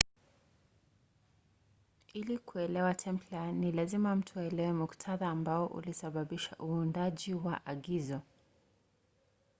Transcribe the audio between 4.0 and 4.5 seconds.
mtu